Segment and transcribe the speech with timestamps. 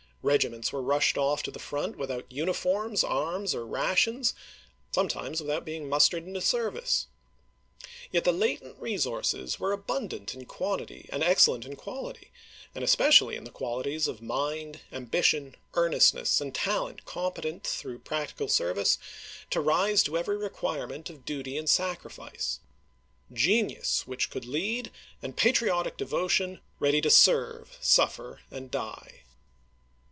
[0.23, 4.35] Regiments were rushed off to the front without uniforms, arms, or rations;
[4.91, 7.07] sometimes without being mustered into service.
[8.11, 12.31] Yet the la tent resources were abundant in quantity and excel lent in quality,
[12.75, 18.99] and especially in the qualities of mind, ambition, earnestness, and talent competent through practical service
[19.49, 22.59] to rise to every require ment of duty and sacrifice—
[23.47, 24.91] genius which could lead,
[25.23, 29.17] and patriotic devotion ready to serve, suffer, and die.